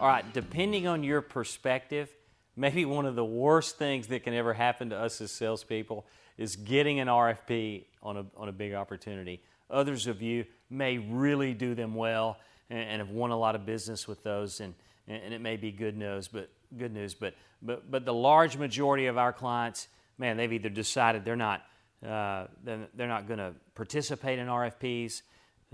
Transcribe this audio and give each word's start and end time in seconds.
All 0.00 0.08
right, 0.08 0.24
depending 0.32 0.86
on 0.86 1.04
your 1.04 1.20
perspective, 1.20 2.08
maybe 2.56 2.86
one 2.86 3.04
of 3.04 3.16
the 3.16 3.24
worst 3.24 3.76
things 3.76 4.06
that 4.06 4.24
can 4.24 4.32
ever 4.32 4.54
happen 4.54 4.88
to 4.88 4.96
us 4.96 5.20
as 5.20 5.30
salespeople 5.30 6.06
is 6.38 6.56
getting 6.56 7.00
an 7.00 7.08
RFP 7.08 7.84
on 8.02 8.16
a, 8.16 8.24
on 8.34 8.48
a 8.48 8.52
big 8.52 8.72
opportunity. 8.72 9.42
Others 9.68 10.06
of 10.06 10.22
you 10.22 10.46
may 10.70 10.96
really 10.96 11.52
do 11.52 11.74
them 11.74 11.94
well 11.94 12.38
and, 12.70 12.78
and 12.78 13.00
have 13.00 13.10
won 13.10 13.30
a 13.30 13.36
lot 13.36 13.54
of 13.54 13.66
business 13.66 14.08
with 14.08 14.22
those, 14.22 14.60
and, 14.60 14.72
and 15.06 15.34
it 15.34 15.42
may 15.42 15.58
be 15.58 15.70
good 15.70 15.98
news, 15.98 16.28
but 16.28 16.48
good 16.78 16.94
news. 16.94 17.12
But, 17.12 17.34
but, 17.60 17.90
but 17.90 18.06
the 18.06 18.14
large 18.14 18.56
majority 18.56 19.04
of 19.04 19.18
our 19.18 19.34
clients, 19.34 19.86
man, 20.16 20.38
they've 20.38 20.50
either 20.50 20.70
decided 20.70 21.26
they're 21.26 21.36
not, 21.36 21.60
uh, 22.08 22.46
they're 22.64 22.88
not 22.96 23.28
going 23.28 23.38
to 23.38 23.52
participate 23.74 24.38
in 24.38 24.46
RFPs, 24.46 25.20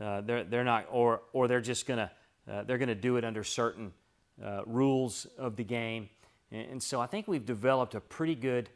uh, 0.03 0.23
they're, 0.23 0.43
they're 0.43 0.65
not, 0.65 0.87
or, 0.91 1.21
or 1.33 1.47
they're 1.47 1.61
just 1.61 1.87
going 1.87 1.99
to, 1.99 2.11
uh, 2.53 2.65
they're 2.65 2.79
going 2.79 2.89
to 2.89 2.97
do 2.97 3.19
it 3.19 3.25
under 3.25 3.45
certain 3.45 3.93
uh, 4.45 4.63
rules 4.67 5.27
of 5.39 5.57
the 5.57 5.65
game. 5.65 6.09
And, 6.51 6.71
and, 6.73 6.83
so 6.83 7.01
I 7.01 7.07
think 7.07 7.27
we've 7.27 7.47
developed 7.47 7.95
a 7.95 8.01
pretty 8.01 8.35
good 8.35 8.69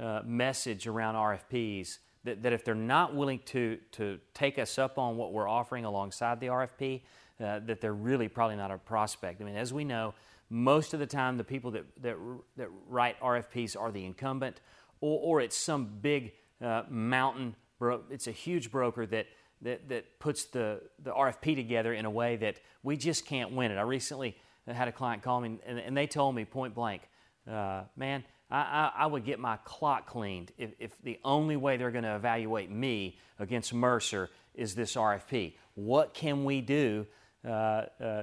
uh, 0.00 0.20
message 0.24 0.86
around 0.86 1.14
RFPs 1.14 1.98
that, 2.24 2.42
that 2.42 2.52
if 2.52 2.64
they're 2.64 2.74
not 2.74 3.14
willing 3.14 3.40
to, 3.46 3.78
to 3.92 4.18
take 4.32 4.58
us 4.58 4.78
up 4.78 4.98
on 4.98 5.16
what 5.16 5.32
we're 5.32 5.48
offering 5.48 5.84
alongside 5.84 6.40
the 6.40 6.48
RFP, 6.48 7.02
uh, 7.40 7.60
that 7.66 7.80
they're 7.80 7.94
really 7.94 8.28
probably 8.28 8.56
not 8.56 8.70
a 8.70 8.78
prospect. 8.78 9.40
I 9.40 9.44
mean, 9.44 9.56
as 9.56 9.72
we 9.72 9.84
know, 9.84 10.14
most 10.50 10.94
of 10.94 11.00
the 11.00 11.06
time 11.06 11.36
the 11.36 11.44
people 11.44 11.70
that, 11.72 11.84
that, 12.02 12.16
that 12.56 12.68
write 12.88 13.18
RFPs 13.20 13.78
are 13.78 13.90
the 13.90 14.04
incumbent, 14.04 14.60
or, 15.00 15.20
or 15.20 15.40
it's 15.40 15.56
some 15.56 15.98
big 16.00 16.32
uh, 16.62 16.82
mountain, 16.88 17.56
bro- 17.78 18.02
it's 18.10 18.26
a 18.26 18.32
huge 18.32 18.70
broker 18.70 19.06
that, 19.06 19.26
that, 19.62 19.88
that 19.88 20.18
puts 20.18 20.44
the, 20.44 20.80
the 21.02 21.10
RFP 21.10 21.56
together 21.56 21.92
in 21.92 22.04
a 22.04 22.10
way 22.10 22.36
that 22.36 22.60
we 22.82 22.96
just 22.96 23.26
can't 23.26 23.52
win 23.52 23.70
it. 23.70 23.76
I 23.76 23.82
recently 23.82 24.36
had 24.72 24.88
a 24.88 24.92
client 24.92 25.22
call 25.22 25.40
me 25.40 25.58
and, 25.66 25.78
and 25.78 25.96
they 25.96 26.06
told 26.06 26.34
me 26.34 26.44
point 26.44 26.74
blank, 26.74 27.02
uh, 27.50 27.82
man, 27.96 28.24
I, 28.50 28.56
I, 28.56 28.92
I, 29.02 29.06
would 29.06 29.24
get 29.24 29.38
my 29.38 29.58
clock 29.64 30.06
cleaned 30.06 30.52
if, 30.56 30.70
if 30.78 30.90
the 31.02 31.18
only 31.24 31.56
way 31.56 31.76
they're 31.76 31.90
going 31.90 32.04
to 32.04 32.16
evaluate 32.16 32.70
me 32.70 33.18
against 33.38 33.74
Mercer 33.74 34.30
is 34.54 34.74
this 34.74 34.94
RFP. 34.94 35.54
What 35.74 36.14
can 36.14 36.44
we 36.44 36.60
do 36.60 37.06
uh, 37.44 37.86
uh, 38.00 38.22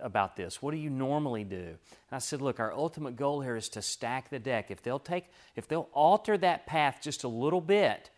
about 0.00 0.36
this? 0.36 0.62
What 0.62 0.72
do 0.72 0.76
you 0.76 0.90
normally 0.90 1.44
do? 1.44 1.56
And 1.56 1.76
I 2.12 2.18
said, 2.18 2.40
look, 2.40 2.60
our 2.60 2.72
ultimate 2.72 3.16
goal 3.16 3.40
here 3.40 3.56
is 3.56 3.68
to 3.70 3.82
stack 3.82 4.30
the 4.30 4.38
deck. 4.38 4.70
If 4.70 4.82
they'll 4.82 5.00
take, 5.00 5.26
if 5.56 5.66
they'll 5.66 5.88
alter 5.92 6.38
that 6.38 6.66
path 6.66 6.98
just 7.02 7.24
a 7.24 7.28
little 7.28 7.60
bit, 7.60 8.10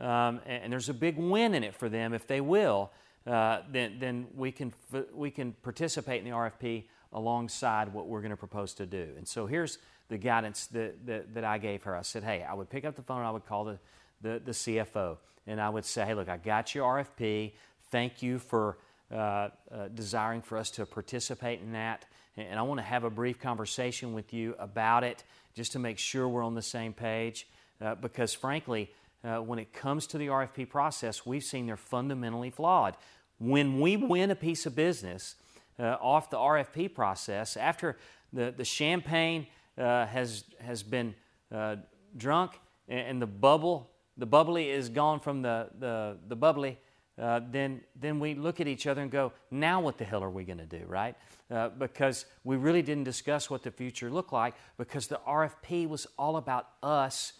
um, 0.00 0.40
and, 0.46 0.64
and, 0.64 0.72
there's 0.72 0.88
a 0.88 0.94
big 0.94 1.18
win 1.18 1.54
in 1.54 1.62
it 1.62 1.74
for 1.74 1.88
them 1.88 2.14
if 2.14 2.26
they 2.26 2.40
will, 2.40 2.90
uh, 3.26 3.60
then, 3.70 3.98
then 4.00 4.26
we 4.34 4.50
can 4.50 4.72
we 5.12 5.30
can 5.30 5.52
participate 5.62 6.24
in 6.24 6.24
the 6.24 6.34
RFP 6.34 6.84
alongside 7.12 7.92
what 7.92 8.06
we're 8.06 8.20
going 8.20 8.30
to 8.30 8.36
propose 8.36 8.74
to 8.74 8.86
do. 8.86 9.08
And 9.16 9.26
so 9.26 9.46
here's 9.46 9.78
the 10.08 10.18
guidance 10.18 10.66
that, 10.68 11.06
that, 11.06 11.34
that 11.34 11.44
I 11.44 11.58
gave 11.58 11.82
her. 11.84 11.96
I 11.96 12.02
said, 12.02 12.24
hey, 12.24 12.44
I 12.48 12.54
would 12.54 12.70
pick 12.70 12.84
up 12.84 12.96
the 12.96 13.02
phone 13.02 13.22
I 13.22 13.30
would 13.30 13.46
call 13.46 13.64
the, 13.64 13.78
the, 14.20 14.40
the 14.44 14.52
CFO 14.52 15.16
and 15.46 15.60
I 15.60 15.68
would 15.68 15.84
say, 15.84 16.04
hey, 16.04 16.14
look, 16.14 16.28
I 16.28 16.36
got 16.36 16.74
your 16.74 16.86
RFP. 16.86 17.52
Thank 17.90 18.22
you 18.22 18.38
for 18.38 18.78
uh, 19.10 19.14
uh, 19.16 19.88
desiring 19.94 20.42
for 20.42 20.56
us 20.56 20.70
to 20.72 20.86
participate 20.86 21.60
in 21.60 21.72
that. 21.72 22.04
And 22.36 22.58
I 22.58 22.62
want 22.62 22.78
to 22.78 22.84
have 22.84 23.04
a 23.04 23.10
brief 23.10 23.40
conversation 23.40 24.12
with 24.12 24.32
you 24.32 24.54
about 24.58 25.02
it 25.02 25.24
just 25.54 25.72
to 25.72 25.78
make 25.78 25.98
sure 25.98 26.28
we're 26.28 26.44
on 26.44 26.54
the 26.54 26.62
same 26.62 26.92
page. 26.92 27.48
Uh, 27.80 27.94
because 27.96 28.32
frankly, 28.32 28.90
uh, 29.24 29.38
when 29.38 29.58
it 29.58 29.72
comes 29.72 30.06
to 30.08 30.18
the 30.18 30.28
RFP 30.28 30.68
process, 30.68 31.26
we've 31.26 31.42
seen 31.42 31.66
they're 31.66 31.76
fundamentally 31.76 32.50
flawed. 32.50 32.96
When 33.38 33.80
we 33.80 33.96
win 33.96 34.30
a 34.30 34.36
piece 34.36 34.66
of 34.66 34.76
business 34.76 35.34
uh, 35.80 35.96
off 36.00 36.30
the 36.30 36.36
RFP 36.36 36.94
process, 36.94 37.56
after 37.56 37.96
the, 38.32 38.52
the 38.56 38.64
champagne 38.64 39.46
uh, 39.78 40.06
has, 40.06 40.44
has 40.60 40.82
been 40.82 41.14
uh, 41.52 41.76
drunk 42.16 42.52
and, 42.88 43.00
and, 43.00 43.22
the 43.22 43.26
bubble, 43.26 43.90
the 44.16 44.26
bubbly 44.26 44.68
is 44.68 44.88
gone 44.88 45.20
from 45.20 45.42
the, 45.42 45.70
the, 45.78 46.18
the 46.28 46.36
bubbly, 46.36 46.78
uh, 47.18 47.40
then, 47.50 47.80
then 47.98 48.20
we 48.20 48.34
look 48.34 48.60
at 48.60 48.68
each 48.68 48.86
other 48.86 49.00
and 49.00 49.10
go, 49.10 49.32
now 49.50 49.80
what 49.80 49.98
the 49.98 50.04
hell 50.04 50.22
are 50.22 50.30
we 50.30 50.44
going 50.44 50.58
to 50.58 50.66
do, 50.66 50.84
right? 50.86 51.16
Uh, 51.50 51.68
because 51.70 52.26
we 52.44 52.56
really 52.56 52.82
didn't 52.82 53.04
discuss 53.04 53.50
what 53.50 53.62
the 53.62 53.70
future 53.70 54.10
looked 54.10 54.32
like 54.32 54.54
because 54.76 55.06
the 55.06 55.20
RFP 55.26 55.88
was 55.88 56.06
all 56.18 56.36
about 56.36 56.68
us, 56.82 57.32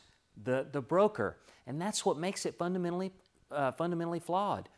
the, 0.42 0.66
the 0.72 0.80
broker. 0.80 1.36
And 1.66 1.80
that's 1.80 2.04
what 2.04 2.18
makes 2.18 2.46
it 2.46 2.56
fundamentally, 2.56 3.12
fundamentally 3.76 4.20
flawed 4.20 4.68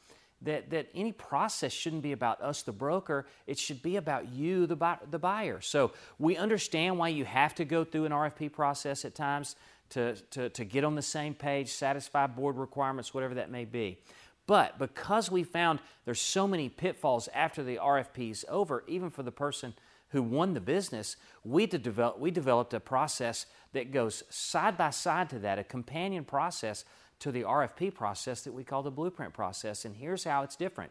that, 0.45 0.71
that 0.71 0.89
any 0.95 1.13
process 1.13 1.73
shouldn't 1.73 2.03
be 2.03 2.13
about 2.13 2.41
us, 2.41 2.63
the 2.63 2.73
broker. 2.73 3.27
It 3.47 3.59
should 3.59 3.83
be 3.83 3.97
about 3.97 4.33
you, 4.33 4.67
the, 4.67 4.99
the 5.11 5.19
buyer. 5.19 5.61
So 5.61 5.93
we 6.19 6.37
understand 6.37 6.99
why 6.99 7.09
you 7.09 7.25
have 7.25 7.55
to 7.57 7.65
go 7.65 7.85
through 7.85 8.07
an 8.07 8.13
RFP 8.13 8.53
process 8.53 9.05
at 9.05 9.15
times 9.15 9.57
to, 9.91 10.15
to, 10.31 10.49
to 10.51 10.65
get 10.65 10.85
on 10.85 10.95
the 10.95 11.03
same 11.03 11.35
page, 11.35 11.71
satisfy 11.71 12.27
board 12.27 12.57
requirements, 12.57 13.13
whatever 13.13 13.35
that 13.35 13.51
may 13.51 13.65
be. 13.65 13.99
But 14.47 14.79
because 14.79 15.31
we 15.31 15.45
found 15.45 15.81
there's 16.05 16.21
so 16.21 16.49
many 16.49 16.69
pitfalls 16.69 17.29
after 17.33 17.63
the 17.63 17.77
RFP 17.77 18.31
is 18.31 18.45
over, 18.49 18.85
even 18.89 19.11
for 19.11 19.23
the 19.23 19.31
person 19.31 19.75
who 20.09 20.23
won 20.23 20.55
the 20.55 20.61
business, 20.61 21.17
we, 21.45 21.67
develop, 21.67 22.19
we 22.19 22.31
developed 22.31 22.75
a 22.75 22.81
process 22.81 23.47
that 23.73 23.93
goes 23.93 24.23
side 24.29 24.77
by 24.77 24.91
side 24.91 25.31
to 25.31 25.39
that, 25.39 25.59
a 25.59 25.65
companion 25.65 26.25
process 26.25 26.85
to 27.23 27.33
the 27.33 27.43
RFP 27.43 27.95
process 27.95 28.43
that 28.43 28.53
we 28.53 28.65
call 28.65 28.83
the 28.83 28.91
blueprint 28.91 29.33
process. 29.33 29.85
And 29.85 29.95
here's 29.95 30.25
how 30.25 30.43
it's 30.43 30.57
different 30.57 30.91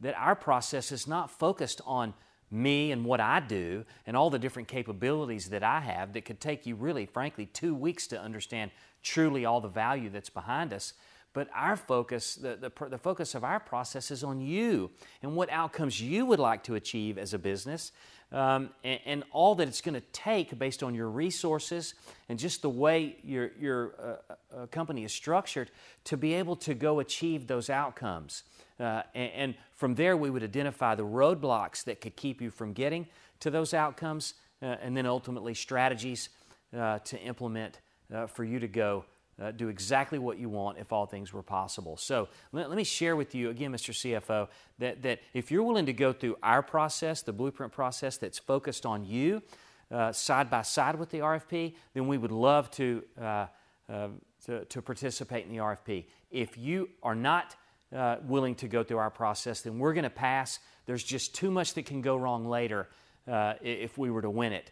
that 0.00 0.14
our 0.18 0.34
process 0.34 0.90
is 0.90 1.06
not 1.06 1.30
focused 1.30 1.80
on 1.86 2.12
me 2.50 2.90
and 2.92 3.04
what 3.04 3.20
I 3.20 3.40
do 3.40 3.84
and 4.06 4.16
all 4.16 4.30
the 4.30 4.38
different 4.38 4.68
capabilities 4.68 5.48
that 5.50 5.62
I 5.62 5.80
have 5.80 6.12
that 6.12 6.24
could 6.24 6.40
take 6.40 6.66
you 6.66 6.74
really, 6.74 7.06
frankly, 7.06 7.46
two 7.46 7.74
weeks 7.74 8.06
to 8.08 8.20
understand 8.20 8.72
truly 9.02 9.44
all 9.44 9.60
the 9.60 9.68
value 9.68 10.10
that's 10.10 10.28
behind 10.28 10.72
us. 10.72 10.92
But 11.34 11.48
our 11.54 11.76
focus, 11.76 12.34
the, 12.34 12.56
the, 12.56 12.88
the, 12.88 12.98
focus 12.98 13.34
of 13.34 13.42
our 13.42 13.58
process 13.58 14.10
is 14.10 14.22
on 14.22 14.40
you 14.40 14.90
and 15.22 15.34
what 15.34 15.50
outcomes 15.50 16.00
you 16.00 16.26
would 16.26 16.38
like 16.38 16.62
to 16.64 16.74
achieve 16.74 17.16
as 17.16 17.32
a 17.32 17.38
business 17.38 17.92
um, 18.32 18.70
and, 18.82 19.00
and, 19.04 19.24
all 19.30 19.54
that 19.56 19.68
it's 19.68 19.82
going 19.82 19.94
to 19.94 20.06
take 20.12 20.58
based 20.58 20.82
on 20.82 20.94
your 20.94 21.08
resources 21.08 21.94
and 22.28 22.38
just 22.38 22.62
the 22.62 22.70
way 22.70 23.16
your, 23.22 23.50
your 23.60 23.94
uh, 23.98 24.34
uh, 24.56 24.66
company 24.66 25.04
is 25.04 25.12
structured 25.12 25.70
to 26.04 26.16
be 26.16 26.32
able 26.34 26.56
to 26.56 26.72
go 26.72 27.00
achieve 27.00 27.46
those 27.46 27.68
outcomes. 27.68 28.44
Uh, 28.80 29.02
and, 29.14 29.32
and, 29.32 29.54
from 29.74 29.94
there, 29.96 30.16
we 30.16 30.30
would 30.30 30.42
identify 30.42 30.94
the 30.94 31.04
roadblocks 31.04 31.84
that 31.84 32.00
could 32.00 32.14
keep 32.14 32.40
you 32.40 32.50
from 32.50 32.72
getting 32.72 33.06
to 33.40 33.50
those 33.50 33.74
outcomes, 33.74 34.34
uh, 34.62 34.76
and 34.80 34.96
then 34.96 35.06
ultimately 35.06 35.54
strategies 35.54 36.28
uh, 36.76 37.00
to 37.00 37.18
implement 37.20 37.80
for 38.28 38.44
you 38.44 38.60
to 38.60 38.68
go 38.68 39.04
uh, 39.42 39.50
do 39.50 39.68
exactly 39.68 40.18
what 40.18 40.38
you 40.38 40.48
want 40.48 40.78
if 40.78 40.92
all 40.92 41.06
things 41.06 41.32
were 41.32 41.42
possible. 41.42 41.96
So 41.96 42.28
let, 42.52 42.68
let, 42.68 42.76
me 42.76 42.84
share 42.84 43.16
with 43.16 43.34
you 43.34 43.50
again, 43.50 43.72
Mr. 43.72 43.92
CFO, 43.92 44.48
that, 44.78 45.02
that 45.02 45.20
if 45.34 45.50
you're 45.50 45.62
willing 45.62 45.86
to 45.86 45.92
go 45.92 46.12
through 46.12 46.36
our 46.42 46.62
process, 46.62 47.22
the 47.22 47.32
blueprint 47.32 47.72
process 47.72 48.16
that's 48.16 48.38
focused 48.38 48.86
on 48.86 49.04
you, 49.04 49.42
uh, 49.90 50.12
side 50.12 50.48
by 50.48 50.62
side 50.62 50.98
with 50.98 51.10
the 51.10 51.18
RFP, 51.18 51.74
then 51.92 52.06
we 52.06 52.18
would 52.18 52.30
love 52.30 52.70
to, 52.72 53.02
uh, 53.20 53.46
uh, 53.92 54.08
to, 54.46 54.64
to, 54.66 54.80
participate 54.80 55.44
in 55.44 55.52
the 55.52 55.58
RFP. 55.58 56.04
If 56.30 56.56
you 56.56 56.88
are 57.02 57.14
not 57.14 57.56
uh, 57.94 58.16
willing 58.26 58.54
to 58.56 58.68
go 58.68 58.82
through 58.82 58.98
our 58.98 59.10
process, 59.10 59.60
then 59.60 59.78
we're 59.78 59.92
going 59.92 60.04
to 60.04 60.10
pass. 60.10 60.60
There's 60.86 61.04
just 61.04 61.34
too 61.34 61.50
much 61.50 61.74
that 61.74 61.84
can 61.84 62.00
go 62.00 62.16
wrong 62.16 62.46
later 62.46 62.88
uh, 63.30 63.54
if 63.60 63.98
we 63.98 64.10
were 64.10 64.22
to 64.22 64.30
win 64.30 64.52
it 64.52 64.70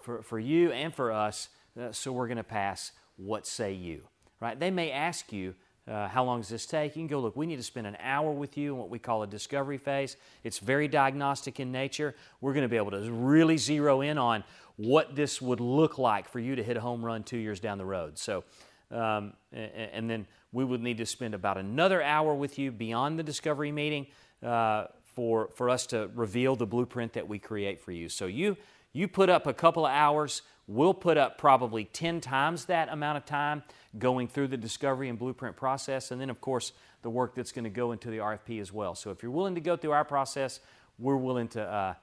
for, 0.00 0.22
for 0.22 0.38
you 0.38 0.72
and 0.72 0.94
for 0.94 1.10
us, 1.10 1.48
so 1.92 2.12
we're 2.12 2.28
going 2.28 2.36
to 2.36 2.44
pass 2.44 2.92
what 3.18 3.46
say 3.46 3.72
you? 3.74 4.02
Right? 4.40 4.58
They 4.58 4.70
may 4.70 4.90
ask 4.90 5.32
you, 5.32 5.54
uh, 5.88 6.08
how 6.08 6.22
long 6.22 6.40
does 6.40 6.48
this 6.48 6.66
take? 6.66 6.96
You 6.96 7.00
can 7.00 7.06
go, 7.06 7.20
look, 7.20 7.34
we 7.34 7.46
need 7.46 7.56
to 7.56 7.62
spend 7.62 7.86
an 7.86 7.96
hour 8.00 8.30
with 8.30 8.56
you 8.58 8.74
in 8.74 8.78
what 8.78 8.90
we 8.90 8.98
call 8.98 9.22
a 9.22 9.26
discovery 9.26 9.78
phase. 9.78 10.16
It's 10.44 10.58
very 10.58 10.86
diagnostic 10.86 11.60
in 11.60 11.72
nature. 11.72 12.14
We're 12.40 12.52
going 12.52 12.62
to 12.64 12.68
be 12.68 12.76
able 12.76 12.90
to 12.90 13.10
really 13.10 13.56
zero 13.56 14.02
in 14.02 14.18
on 14.18 14.44
what 14.76 15.16
this 15.16 15.40
would 15.40 15.60
look 15.60 15.98
like 15.98 16.28
for 16.28 16.40
you 16.40 16.56
to 16.56 16.62
hit 16.62 16.76
a 16.76 16.80
home 16.80 17.04
run 17.04 17.22
two 17.24 17.38
years 17.38 17.58
down 17.58 17.78
the 17.78 17.86
road. 17.86 18.18
So, 18.18 18.44
um, 18.90 19.32
and, 19.52 19.90
and, 19.92 20.10
then 20.10 20.26
we 20.52 20.64
would 20.64 20.80
need 20.80 20.98
to 20.98 21.06
spend 21.06 21.34
about 21.34 21.58
another 21.58 22.02
hour 22.02 22.34
with 22.34 22.58
you 22.58 22.70
beyond 22.70 23.18
the 23.18 23.22
discovery 23.22 23.72
meeting 23.72 24.06
uh, 24.42 24.86
for, 25.18 25.50
for 25.56 25.68
us 25.68 25.84
to 25.86 26.08
reveal 26.14 26.54
the 26.54 26.66
blueprint 26.66 27.14
that 27.14 27.26
we 27.26 27.40
create 27.40 27.80
for 27.80 27.90
you. 27.90 28.08
So, 28.08 28.26
you, 28.26 28.56
you 28.92 29.08
put 29.08 29.28
up 29.28 29.48
a 29.48 29.52
couple 29.52 29.84
of 29.84 29.90
hours 29.90 30.42
We'll 30.68 30.92
put 30.92 31.16
up 31.16 31.38
probably 31.38 31.86
10 31.86 32.20
times 32.20 32.66
that 32.66 32.90
amount 32.90 33.16
of 33.16 33.24
time 33.24 33.62
going 33.98 34.28
through 34.28 34.48
the 34.48 34.58
discovery 34.58 35.08
and 35.08 35.18
blueprint 35.18 35.56
process, 35.56 36.10
and 36.10 36.20
then, 36.20 36.28
of 36.28 36.42
course, 36.42 36.72
the 37.00 37.08
work 37.08 37.34
that's 37.34 37.52
going 37.52 37.64
to 37.64 37.70
go 37.70 37.92
into 37.92 38.10
the 38.10 38.18
RFP 38.18 38.60
as 38.60 38.70
well. 38.70 38.94
So 38.94 39.10
if 39.10 39.22
you're 39.22 39.32
willing 39.32 39.54
to 39.54 39.62
go 39.62 39.78
through 39.78 39.92
our 39.92 40.04
process, 40.04 40.60
we're 40.98 41.16
willing 41.16 41.48
to, 41.48 41.62
uh, 41.62 41.94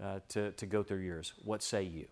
uh, 0.00 0.20
to, 0.28 0.52
to 0.52 0.66
go 0.66 0.84
through 0.84 1.00
yours. 1.00 1.34
What 1.42 1.64
say 1.64 1.82
you? 1.82 2.06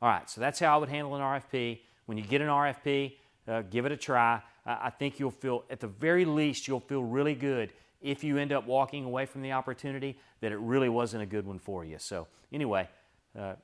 All 0.00 0.08
right, 0.08 0.30
so 0.30 0.40
that's 0.40 0.60
how 0.60 0.76
I 0.76 0.76
would 0.78 0.88
handle 0.88 1.16
an 1.16 1.20
RFP. 1.20 1.80
When 2.06 2.16
you 2.16 2.22
get 2.22 2.40
an 2.40 2.46
RFP, 2.46 3.14
uh, 3.48 3.62
give 3.62 3.86
it 3.86 3.92
a 3.92 3.96
try. 3.96 4.40
I 4.64 4.90
think 4.90 5.18
you'll 5.18 5.32
feel, 5.32 5.64
at 5.68 5.80
the 5.80 5.88
very 5.88 6.24
least, 6.24 6.68
you'll 6.68 6.78
feel 6.78 7.02
really 7.02 7.34
good 7.34 7.72
if 8.04 8.22
you 8.22 8.38
end 8.38 8.52
up 8.52 8.66
walking 8.66 9.04
away 9.04 9.26
from 9.26 9.42
the 9.42 9.52
opportunity 9.52 10.16
that 10.40 10.52
it 10.52 10.58
really 10.58 10.88
wasn't 10.88 11.22
a 11.22 11.26
good 11.26 11.46
one 11.46 11.58
for 11.58 11.84
you. 11.84 11.98
So, 11.98 12.28
anyway, 12.52 12.88
uh, 13.36 13.54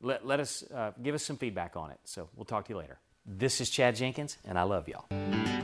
let, 0.00 0.24
let 0.24 0.38
us 0.38 0.62
uh, 0.72 0.92
give 1.02 1.14
us 1.14 1.24
some 1.24 1.36
feedback 1.36 1.76
on 1.76 1.90
it. 1.90 1.98
So 2.04 2.28
we'll 2.36 2.44
talk 2.44 2.66
to 2.66 2.72
you 2.72 2.78
later. 2.78 2.98
This 3.24 3.60
is 3.60 3.70
Chad 3.70 3.96
Jenkins, 3.96 4.38
and 4.46 4.58
I 4.58 4.62
love 4.62 4.86
y'all. 4.88 5.55